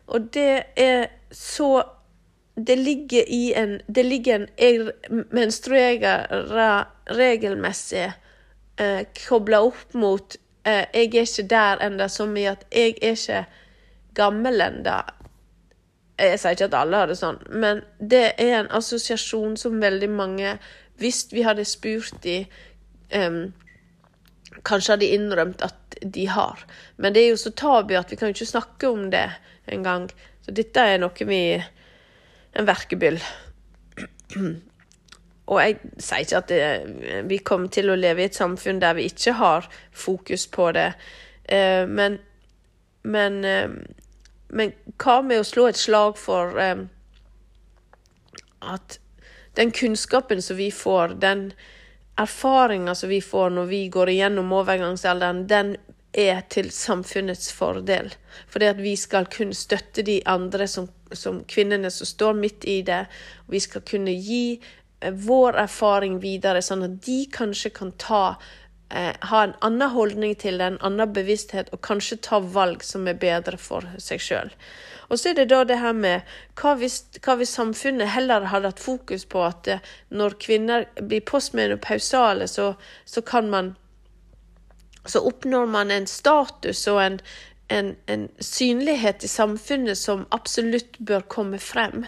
[0.07, 1.83] Og det er så
[2.67, 4.91] det ligger i en Det ligger en Jeg
[5.31, 8.11] menstruerer regelmessig
[8.79, 13.15] eh, kobla opp mot eh, Jeg er ikke der ennå, som i at jeg er
[13.15, 13.45] ikke
[14.17, 14.99] gammel ennå.
[16.19, 20.09] Jeg sier ikke at alle har det sånn, men det er en assosiasjon som veldig
[20.11, 20.57] mange
[20.99, 22.41] Hvis vi hadde spurt de
[23.15, 23.53] um,
[24.67, 26.59] Kanskje hadde innrømt at de har.
[26.97, 29.29] Men det er jo så tabu at vi kan jo ikke snakke om det
[29.71, 30.09] engang.
[30.43, 33.21] Så dette er noe vi En verkebyll.
[35.49, 38.97] Og jeg sier ikke at det, vi kommer til å leve i et samfunn der
[38.99, 40.91] vi ikke har fokus på det,
[41.49, 42.19] eh, men,
[43.03, 43.41] men,
[44.47, 46.57] men hva med å slå et slag for
[48.59, 48.99] at
[49.55, 51.51] den kunnskapen som vi får, den
[52.19, 55.75] erfaringa som vi får når vi går igjennom overgangsalderen, den
[56.13, 58.11] er til samfunnets fordel.
[58.51, 62.81] Fordi at vi skal kunne støtte de andre som, som kvinnene som står midt i
[62.83, 63.05] det.
[63.47, 64.59] Og vi skal kunne gi
[64.99, 68.23] Eh, vår erfaring videre, sånn at de kanskje kan ta
[68.89, 73.07] eh, ha en annen holdning til det, en annen bevissthet, og kanskje ta valg som
[73.07, 74.53] er bedre for seg sjøl.
[75.09, 78.69] Og så er det da det her med hva hvis, hva hvis samfunnet heller hadde
[78.69, 82.73] hatt fokus på at eh, når kvinner blir postmenopausale, så,
[83.05, 83.75] så kan man
[85.09, 87.19] Så oppnår man en status og en,
[87.71, 92.05] en, en, synlighet i samfunnet som absolutt bør komme frem.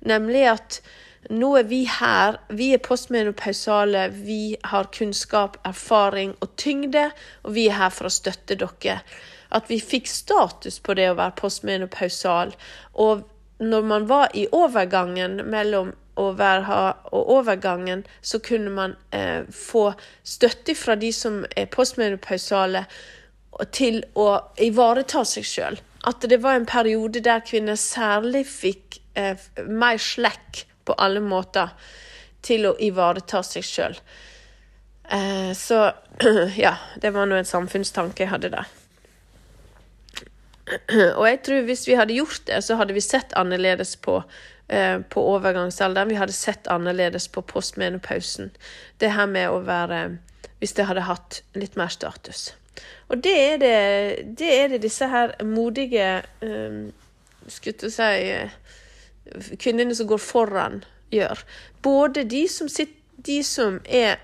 [0.00, 0.80] Nemlig at
[1.30, 7.10] nå er vi her, vi er postmenopausale, vi har kunnskap, erfaring og tyngde,
[7.42, 9.00] og vi er her for å støtte dere.
[9.54, 12.54] At vi fikk status på det å være postmenopausal.
[13.00, 13.24] Og
[13.62, 16.80] når man var i overgangen mellom å være
[17.14, 22.86] og overgangen, så kunne man eh, få støtte fra de som er postmenopausale,
[23.70, 25.76] til å ivareta seg sjøl.
[26.10, 29.38] At det var en periode der kvinner særlig fikk eh,
[29.70, 31.72] mer slekk på alle måter
[32.44, 33.98] til å ivareta seg sjøl.
[35.08, 35.92] Eh, så
[36.56, 38.72] ja, det var nå en samfunnstanke jeg hadde der.
[41.18, 44.22] Og jeg tror hvis vi hadde gjort det, så hadde vi sett annerledes på,
[44.68, 46.12] eh, på overgangsalderen.
[46.12, 48.52] Vi hadde sett annerledes på postmenopausen.
[48.98, 50.18] Det her med å være
[50.62, 52.54] Hvis det hadde hatt litt mer status.
[53.12, 53.72] Og det er det,
[54.38, 56.86] det, er det disse her modige um,
[57.48, 58.54] Skulle jeg si uh,
[59.58, 60.82] kvinnene som går foran,
[61.14, 61.44] gjør.
[61.82, 64.18] Både de som, sitter, de som er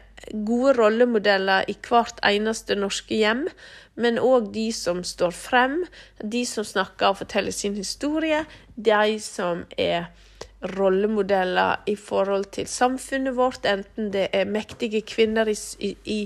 [0.47, 3.47] gode rollemodeller i hvert eneste norske hjem,
[4.01, 5.81] men òg de som står frem,
[6.23, 8.45] de som snakker og forteller sin historie,
[8.77, 10.11] de som er
[10.77, 16.21] rollemodeller i forhold til samfunnet vårt, enten det er mektige kvinner i, i, i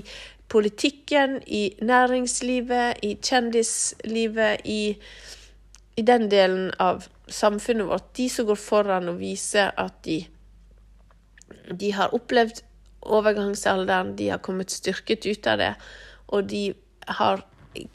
[0.51, 4.97] politikken, i næringslivet, i kjendislivet, i,
[5.95, 10.19] i den delen av samfunnet vårt, de som går foran og viser at de,
[11.71, 12.61] de har opplevd
[13.05, 15.73] overgangsalderen, de har kommet styrket ut av det,
[16.27, 16.63] og de
[17.19, 17.43] har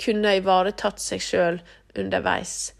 [0.02, 1.60] kunnet ivaretatt seg sjøl
[1.98, 2.72] underveis.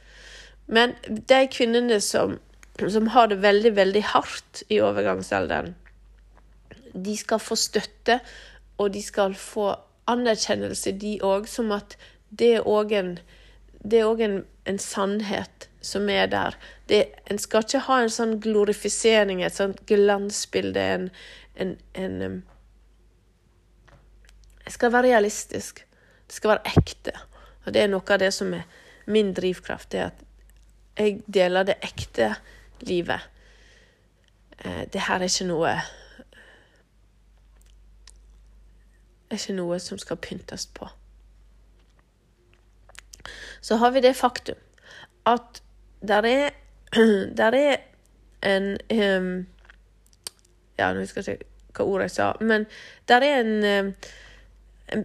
[0.71, 2.37] Men de kvinnene som,
[2.79, 5.75] som har det veldig, veldig hardt i overgangsalderen,
[6.95, 8.21] de skal få støtte,
[8.79, 9.73] og de skal få
[10.11, 11.97] anerkjennelse, de òg, som at
[12.31, 13.11] det er òg en,
[13.83, 16.57] en, en sannhet som er der.
[16.89, 21.11] Det, en skal ikke ha en sånn glorifisering, et sånt glansbilde, en,
[21.57, 22.41] en, en um,
[24.65, 25.85] Det skal være realistisk.
[26.27, 27.15] Det skal være ekte.
[27.65, 28.69] Og det er noe av det som er
[29.11, 30.27] min drivkraft, det er at
[31.01, 32.35] jeg deler det ekte
[32.85, 33.21] livet.
[34.59, 35.73] Eh, det her er ikke noe
[39.31, 40.89] er ikke noe som skal pyntes på.
[43.61, 44.59] Så har vi det faktum
[45.29, 45.63] at
[46.01, 46.51] der er,
[47.41, 47.77] der er
[48.43, 49.31] en um,
[50.79, 52.65] Ja, nå husker jeg ikke hva ordet jeg sa, men
[53.11, 53.93] der er en,
[54.95, 55.03] en,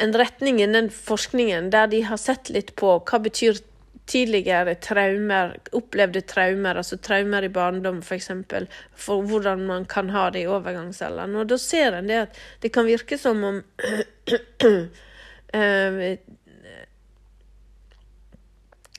[0.00, 3.58] en retning innen forskningen der de har sett litt på hva betyr
[4.06, 10.28] tidligere traumer, opplevde traumer, altså traumer i barndom f.eks., for, for hvordan man kan ha
[10.30, 11.34] det i overgangsalderen.
[11.40, 13.62] Og da ser en det at det kan virke som om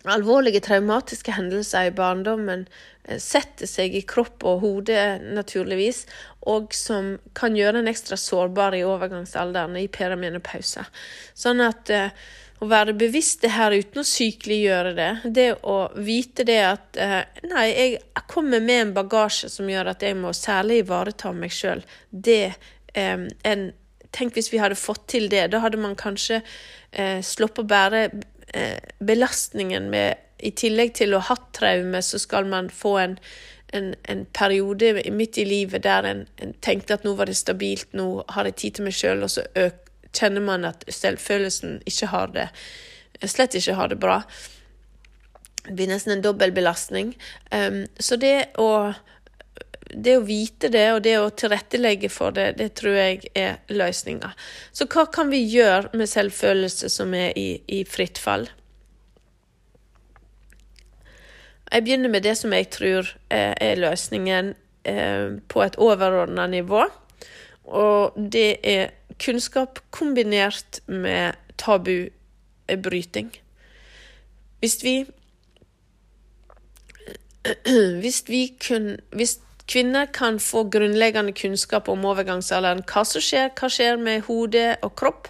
[0.07, 2.65] Alvorlige traumatiske hendelser i barndommen
[3.03, 4.97] eh, setter seg i kropp og hode,
[5.35, 6.05] naturligvis,
[6.47, 10.85] og som kan gjøre en ekstra sårbar i overgangsalderen, i perimenopause.
[11.35, 12.27] Sånn at uh,
[12.63, 17.19] å være bevisst det her uten å sykeliggjøre det, det å vite det at uh,
[17.51, 21.83] Nei, jeg kommer med en bagasje som gjør at jeg må særlig ivareta meg sjøl.
[22.09, 22.55] Det
[22.97, 23.67] eh, en
[24.17, 25.49] Tenk hvis vi hadde fått til det.
[25.51, 26.39] Da hadde man kanskje
[26.91, 28.21] eh, sluppet å bære eh,
[29.03, 33.15] belastningen med I tillegg til å ha hatt traume, så skal man få en,
[33.75, 37.89] en, en periode midt i livet der en, en, tenkte at nå var det stabilt,
[37.97, 39.81] nå har jeg tid til meg sjøl, og så øk,
[40.13, 42.47] kjenner man at selvfølelsen ikke har det
[43.25, 44.21] slett ikke har det bra.
[45.65, 47.15] Det blir nesten en dobbel belastning.
[47.51, 48.93] Um, så det å,
[49.93, 54.33] det å vite det, og det å tilrettelegge for det, det tror jeg er løsninga.
[54.75, 58.47] Så hva kan vi gjøre med selvfølelse som er i, i fritt fall?
[61.67, 64.53] Jeg begynner med det som jeg tror eh, er løsningen
[64.87, 66.85] eh, på et overordna nivå.
[67.67, 73.33] Og det er kunnskap kombinert med tabubryting.
[74.61, 74.95] Hvis vi
[78.01, 78.97] hvis, vi kun,
[79.67, 84.95] kvinner kan få grunnleggende kunnskap om overgangsalderen, hva som skjer, hva skjer med hode og
[84.99, 85.27] kropp,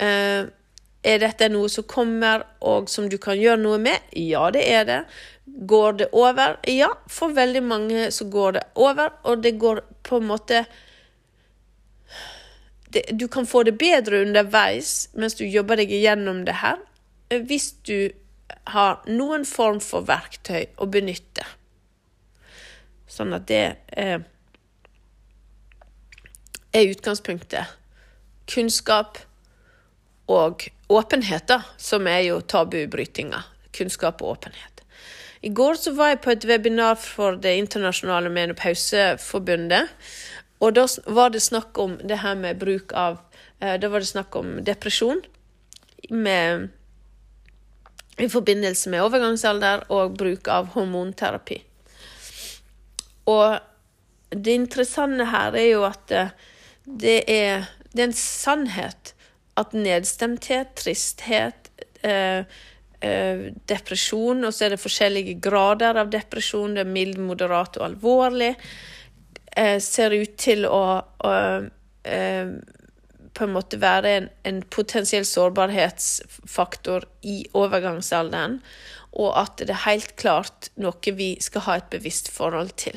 [0.00, 0.44] eh,
[1.02, 3.98] er dette noe som kommer og som du kan gjøre noe med?
[4.14, 5.00] Ja, det er det.
[5.66, 6.58] Går det over?
[6.68, 10.64] Ja, for veldig mange så går det over, og det går på en måte
[12.92, 16.78] det, Du kan få det bedre underveis mens du jobber deg igjennom det her,
[17.32, 18.12] hvis du
[18.68, 21.46] har noen form for verktøy å benytte.
[23.12, 24.24] Sånn at det er,
[26.72, 27.76] er utgangspunktet.
[28.48, 29.20] Kunnskap
[30.32, 33.42] og åpenhet, da, som er jo tabubrytinga.
[33.76, 34.82] Kunnskap og åpenhet.
[35.42, 39.90] I går så var jeg på et webinar for Det internasjonale menopauseforbundet.
[40.62, 43.18] Og da var det snakk om det her med bruk av
[43.58, 45.20] eh, Da var det snakk om depresjon
[46.10, 46.68] med
[48.20, 51.58] i forbindelse med overgangsalder og bruk av hormonterapi.
[53.30, 53.58] Og
[54.32, 56.12] det interessante her er jo at
[56.84, 59.12] det er, det er en sannhet
[59.60, 61.70] at nedstemthet, tristhet,
[62.02, 62.44] eh,
[63.04, 67.90] eh, depresjon, og så er det forskjellige grader av depresjon, det er mild, moderat og
[67.90, 68.54] alvorlig,
[69.56, 71.34] eh, ser ut til å, å
[72.08, 72.54] eh,
[73.32, 78.58] på en måte være en, en potensiell sårbarhetsfaktor i overgangsalderen,
[79.12, 82.96] og at det er helt klart noe vi skal ha et bevisst forhold til.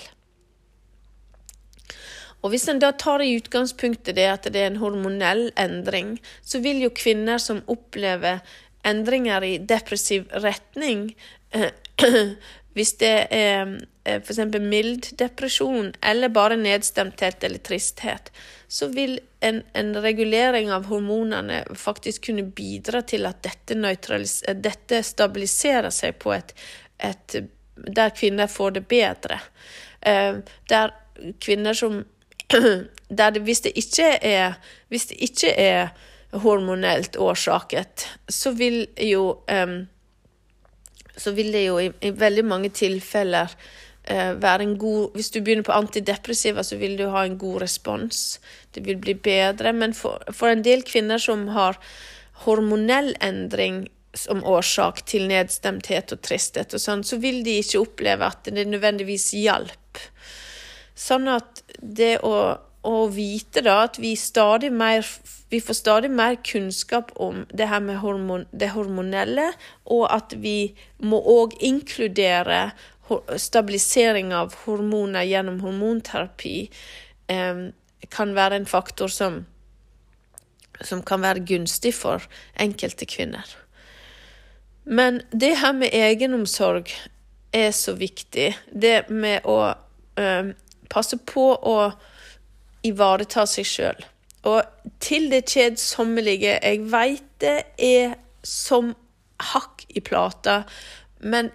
[2.46, 6.62] Og Hvis en da tar i utgangspunktet det at det er en hormonell endring, så
[6.62, 8.44] vil jo kvinner som opplever
[8.86, 11.08] endringer i depressiv retning,
[12.78, 13.74] hvis det er
[14.06, 14.44] eh, f.eks.
[14.62, 18.30] mild depresjon eller bare nedstemthet eller tristhet,
[18.68, 23.78] så vil en, en, regulering av hormonene faktisk kunne bidra til at dette,
[24.54, 26.54] dette stabiliserer seg på et,
[27.00, 27.42] et,
[27.76, 29.40] Der kvinner får det bedre.
[30.02, 30.94] Eh, der
[31.42, 32.04] kvinner som
[33.18, 33.74] det, hvis, det
[34.22, 35.88] er, hvis det ikke er
[36.36, 39.86] hormonelt årsaket, så vil jo um,
[41.18, 43.52] så vil det jo i, i veldig mange tilfeller
[44.12, 47.62] uh, være en god Hvis du begynner på antidepressiva, så vil du ha en god
[47.62, 48.40] respons.
[48.76, 49.74] Det vil bli bedre.
[49.74, 51.80] Men for, for en del kvinner som har
[52.46, 58.28] hormonell endring som årsak til nedstemthet og tristhet og sånn, så vil de ikke oppleve
[58.28, 59.80] at det nødvendigvis hjalp.
[60.96, 62.36] Sånn at det å,
[62.88, 64.16] å vite da at vi
[64.72, 65.06] mer
[65.50, 69.52] vi får stadig mer kunnskap om det her med hormon, det hormonelle,
[69.86, 72.72] og at vi må òg inkludere
[73.38, 76.70] stabilisering av hormoner gjennom hormonterapi,
[77.28, 77.68] eh,
[78.10, 79.46] kan være en faktor som,
[80.82, 82.26] som kan være gunstig for
[82.60, 83.46] enkelte kvinner.
[84.84, 86.92] Men det her med egenomsorg
[87.54, 88.52] er så viktig.
[88.70, 89.74] Det med å
[90.90, 91.78] passe på å
[92.86, 94.06] ivareta seg sjøl.
[94.46, 98.94] Og til det kjedsommelige Jeg veit det er som
[99.42, 100.64] hakk i plata,
[101.20, 101.50] men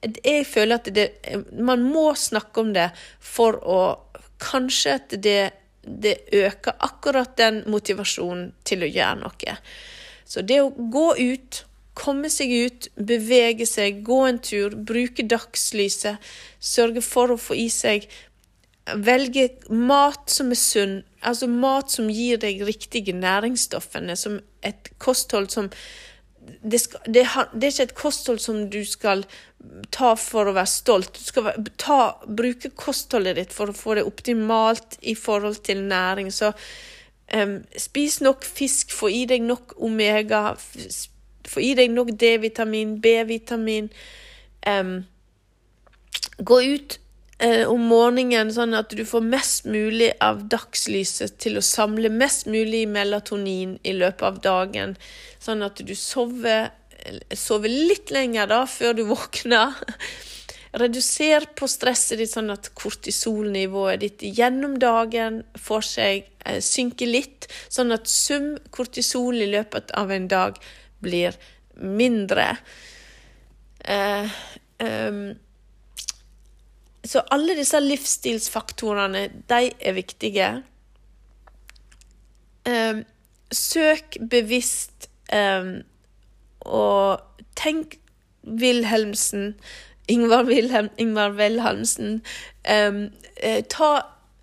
[0.00, 1.08] jeg føler at det,
[1.52, 3.80] man må snakke om det for å
[4.40, 5.50] Kanskje at det,
[5.84, 9.56] det øker akkurat den motivasjonen til å gjøre noe.
[10.24, 11.58] Så det å gå ut,
[11.92, 16.16] komme seg ut, bevege seg, gå en tur, bruke dagslyset,
[16.56, 18.08] sørge for å få i seg
[18.86, 25.50] Velge mat som er sunn, altså mat som gir deg riktige næringsstoffene, som et kosthold
[25.52, 25.68] som
[26.62, 29.24] det, skal, det, det, er ikke et kosthold som du skal
[29.92, 31.18] ta for å være stolt.
[31.18, 31.50] Du skal
[31.80, 36.32] ta, bruke kostholdet ditt for å få det optimalt i forhold til næring.
[36.34, 36.52] Så
[37.36, 40.54] um, spis nok fisk, få i deg nok omega,
[41.48, 43.92] få i deg nok D-vitamin, B-vitamin.
[44.66, 44.96] Um,
[46.40, 46.98] gå ut
[47.40, 52.48] eh, om morgenen, sånn at du får mest mulig av dagslyset til å samle mest
[52.50, 54.96] mulig melatonin i løpet av dagen,
[55.42, 56.70] sånn at du sover,
[57.34, 59.78] sover litt lenger da, før du våkner.
[60.80, 67.50] Reduser på stresset ditt, sånn at kortisolnivået ditt gjennom dagen får seg eh, synke litt,
[67.68, 70.60] sånn at sum kortisol i løpet av en dag
[71.02, 71.34] blir
[71.80, 72.52] mindre.
[73.80, 74.40] Eh,
[74.84, 75.24] um,
[77.04, 80.50] så alle disse livsstilsfaktorene, de er viktige.
[82.68, 83.04] Um,
[83.52, 85.80] søk bevisst um,
[86.60, 87.20] og
[87.56, 87.96] tenk
[88.44, 89.54] Wilhelmsen,
[90.08, 92.20] Ingvar, Wilhelm, Ingvar Wilhelmsen.
[92.68, 93.08] Um,
[93.44, 93.90] uh, ta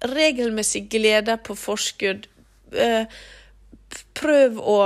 [0.01, 2.25] regelmessig glede på forskudd.
[2.73, 3.05] Uh,
[4.17, 4.79] prøv å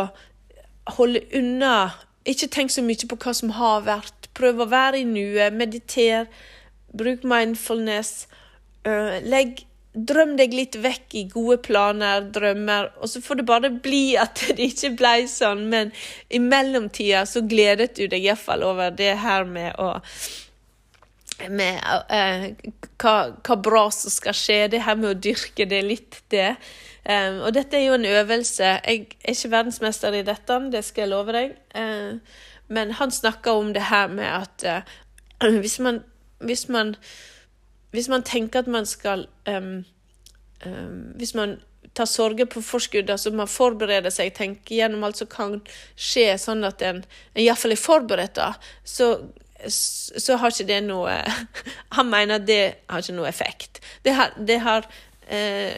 [0.97, 1.91] holde unna.
[2.28, 4.28] Ikke tenk så mye på hva som har vært.
[4.38, 5.55] Prøv å være i nuet.
[5.55, 6.28] Mediter
[6.97, 8.27] Bruk mindfulness.
[8.87, 13.71] Uh, legg Drøm deg litt vekk i gode planer, drømmer, og så får det bare
[13.83, 15.91] bli at det ikke ble sånn, men
[16.31, 19.97] i mellomtida så gledet du deg iallfall over det her med å
[21.49, 21.81] med
[22.13, 22.43] uh,
[23.01, 26.53] hva, hva, bra som skal skje, det her med å dyrke det litt, det.
[27.01, 28.67] Um, og dette er jo en øvelse.
[28.85, 31.55] Jeg er ikke verdensmester i dette, det skal jeg love deg.
[31.73, 32.21] Uh,
[32.71, 34.95] men han snakker om det her med at uh,
[35.63, 36.03] hvis man
[36.45, 36.95] hvis man,
[37.91, 39.83] hvis man tenker at man skal um,
[40.65, 41.59] um, Hvis man
[41.93, 45.57] tar sorger på forskudd, altså man forbereder seg, tenker gjennom alt som kan
[45.99, 47.01] skje, sånn at en,
[47.33, 48.53] en iallfall er forberedt, da,
[48.87, 49.09] så,
[49.67, 51.17] så har ikke det noe
[51.97, 53.81] Han mener at det har ikke noe effekt.
[54.05, 54.87] Det har, det har
[55.27, 55.75] eh,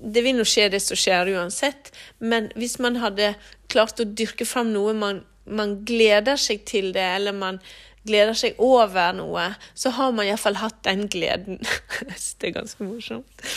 [0.00, 3.34] det vil nå skje, det som skjer uansett, men hvis man hadde
[3.70, 7.60] klart å dyrke fram noe man, man gleder seg til det, eller man
[8.08, 11.60] gleder seg over noe, så har man iallfall hatt den gleden.
[12.40, 13.48] det er ganske morsomt.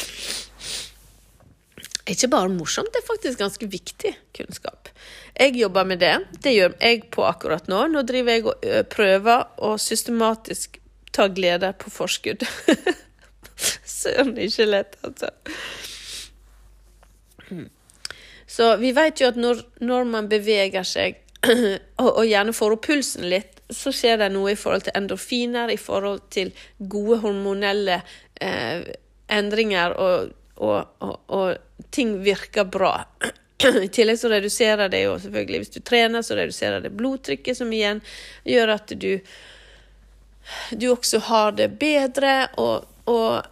[2.10, 4.90] Ikke bare morsomt, det er faktisk ganske viktig kunnskap.
[5.40, 6.18] Jeg jobber med det.
[6.44, 7.86] Det gjør jeg på akkurat nå.
[7.88, 10.82] Nå driver jeg og prøver å systematisk
[11.16, 12.44] ta glede på forskudd.
[13.96, 15.32] Søren, ikke lett, altså.
[18.54, 21.22] Så vi vet jo at når, når man beveger seg,
[22.02, 25.72] og, og gjerne får opp pulsen litt, så skjer det noe i forhold til endorfiner,
[25.72, 28.02] i forhold til gode hormonelle
[28.42, 28.86] eh,
[29.34, 32.96] endringer, og, og, og, og, ting virker bra.
[33.64, 37.72] I tillegg så reduserer det jo selvfølgelig Hvis du trener, så reduserer det blodtrykket, som
[37.72, 38.02] igjen
[38.44, 39.12] gjør at du
[40.76, 43.46] du også har det bedre, og,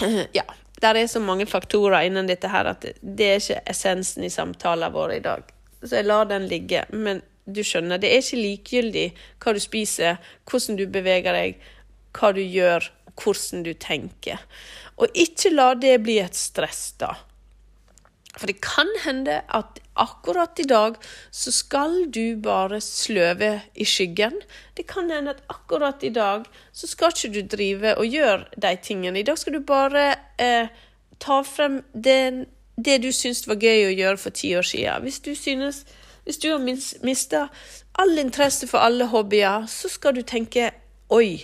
[0.32, 0.42] ja.
[0.82, 4.90] Der er så mange faktorer innen dette her at det er ikke essensen i samtalen
[4.90, 5.44] vår i dag.
[5.78, 6.82] Så jeg lar den ligge.
[6.90, 9.06] Men du skjønner, det er ikke likegyldig
[9.42, 11.66] hva du spiser, hvordan du beveger deg,
[12.16, 12.86] hva du gjør,
[13.18, 14.40] hvordan du tenker.
[15.00, 17.14] Og ikke la det bli et stress, da.
[18.32, 20.94] For det kan hende at akkurat i dag
[21.30, 24.38] så skal du bare sløve i skyggen.
[24.76, 28.72] Det kan hende at akkurat i dag så skal ikke du drive og gjøre de
[28.82, 29.20] tingene.
[29.20, 30.06] I dag skal du bare
[30.40, 30.72] eh,
[31.20, 35.04] ta frem det, det du syns var gøy å gjøre for ti år siden.
[35.04, 35.84] Hvis du synes
[36.24, 36.62] hvis du har
[37.02, 37.48] mista
[37.98, 40.70] all interesse for alle hobbyer, så skal du tenke
[41.12, 41.42] oi,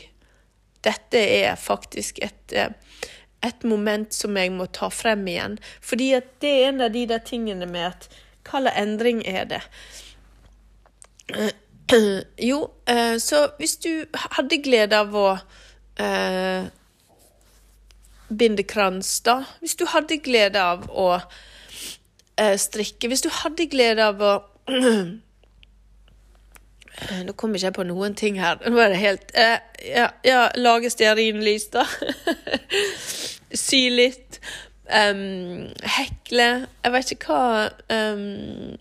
[0.87, 2.70] dette er faktisk et, eh,
[3.43, 5.59] et moment som jeg må ta frem igjen.
[5.81, 8.09] Fordi det er en av de der tingene med at
[8.49, 9.62] hva slags endring er det?
[12.39, 14.05] Jo, eh, så hvis du
[14.37, 15.29] hadde glede av å
[15.97, 16.66] eh,
[18.29, 21.07] binde krans, da Hvis du hadde glede av å
[22.39, 24.35] strikke, hvis du hadde glede av å
[27.25, 28.59] Nå kommer ikke jeg på noen ting her.
[28.66, 31.85] Nå er det helt eh, Ja, ja lage stearinlys, da.
[33.66, 34.41] Sy litt.
[34.89, 36.49] Um, hekle.
[36.85, 38.77] Jeg vet ikke hva um,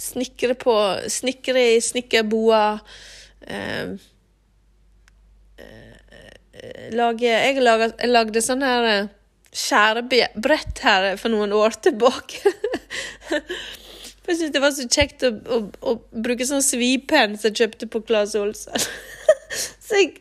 [0.00, 0.74] Snikre på
[1.10, 2.64] Snikre i snekkerboa.
[3.44, 3.98] Um,
[6.94, 9.12] lage Jeg, lagde, jeg lagde sånn her eh,
[9.54, 12.40] skjærebrett her for noen år tilbake.
[14.26, 15.60] jeg syntes det var så kjekt å, å,
[15.92, 15.96] å
[16.26, 18.86] bruke sånn svipenn som jeg kjøpte på Claes Olsen.
[19.86, 20.14] så jeg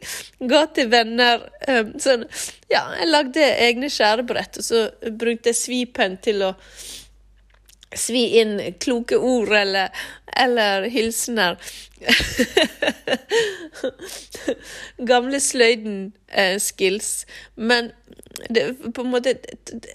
[0.51, 2.27] ga til venner um, sånn
[2.69, 6.53] Ja, jeg lagde egne skjærebrett, og så brukte jeg svipenn til å
[8.00, 10.06] svi inn kloke ord eller,
[10.46, 11.58] eller hilsener.
[15.12, 17.12] Gamle sløyden-skills.
[17.24, 17.91] Eh, Men
[18.50, 19.36] det, på en måte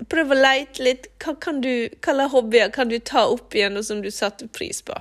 [0.08, 1.08] prøv å leite litt.
[1.22, 4.82] Hva, kan du, kalle hobbyer kan du ta opp igjen, noe som du satte pris
[4.82, 4.96] på?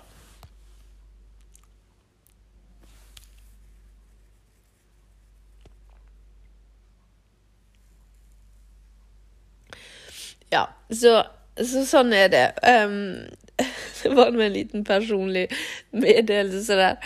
[10.50, 11.26] Ja, så
[11.66, 12.46] så, sånn er det.
[12.62, 13.26] Um,
[14.02, 15.48] det var med en liten personlig
[15.92, 16.98] meddelelse der.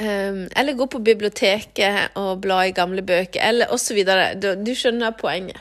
[0.00, 4.00] Um, eller gå på biblioteket og bla i gamle bøker, eller osv.
[4.40, 5.60] Du, du skjønner poenget.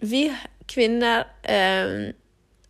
[0.00, 0.28] Vi
[0.68, 2.12] kvinner um,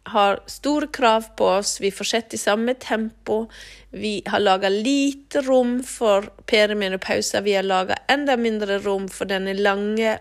[0.06, 3.46] har store krav på oss, vi fortsetter i samme tempo.
[3.90, 9.54] Vi har laga lite rom for perimenopauser, vi har laga enda mindre rom for denne
[9.54, 10.18] lange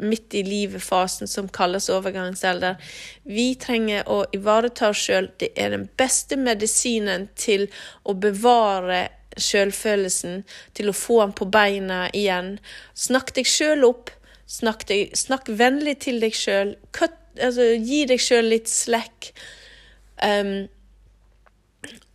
[0.00, 2.80] midt i livet-fasen som kalles overgangsalder.
[3.22, 5.30] Vi trenger å ivareta oss sjøl.
[5.38, 7.68] Det er den beste medisinen til
[8.02, 9.06] å bevare
[9.38, 10.42] sjølfølelsen,
[10.74, 12.56] til å få den på beina igjen.
[12.98, 14.10] Snakk deg sjøl opp.
[14.50, 16.74] Snakk, deg, snakk vennlig til deg sjøl
[17.38, 19.32] altså, gi deg sjøl litt slack.
[20.20, 20.68] Um,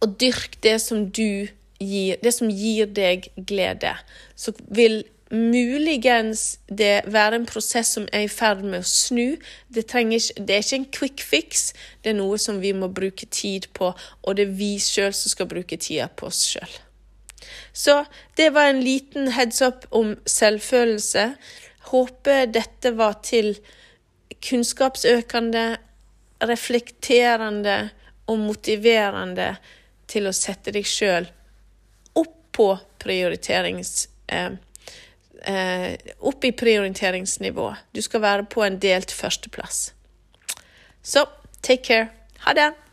[0.03, 1.47] og dyrk det som du
[1.79, 3.95] gir, det som gir deg glede.
[4.35, 9.37] Så vil muligens det være en prosess som er i ferd med å snu.
[9.73, 11.67] Det, trenger, det, er ikke en quick fix,
[12.03, 15.33] det er noe som vi må bruke tid på, og det er vi sjøl som
[15.33, 16.77] skal bruke tida på oss sjøl.
[17.75, 18.03] Så
[18.37, 21.25] det var en liten heads up om selvfølelse.
[21.91, 23.57] Håper dette var til
[24.45, 25.65] kunnskapsøkende,
[26.45, 27.77] reflekterende
[28.29, 29.55] og motiverende
[30.11, 31.27] til å sette deg sjøl
[32.19, 32.69] opp på
[33.01, 34.07] prioriterings...
[34.27, 34.53] Eh,
[35.45, 37.67] eh, opp i prioriteringsnivå.
[37.91, 39.91] Du skal være på en delt førsteplass.
[41.05, 41.25] Så
[41.61, 42.09] take care.
[42.45, 42.84] Ha det!